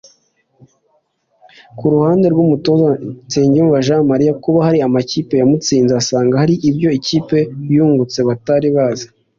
Ku 1.77 1.85
ruhande 1.93 2.25
rw’Umutoza 2.33 2.89
Nsengiyumva 3.27 3.83
Jean 3.85 4.03
Marie 4.09 4.31
kuba 4.43 4.59
hari 4.67 4.79
amakipe 4.87 5.33
yamutsinze 5.41 5.93
asanga 6.01 6.39
hari 6.41 6.55
ibyo 6.69 6.89
ikipe 6.99 7.37
yungutse 7.75 8.19
batari 8.29 8.69
bazi 8.77 9.07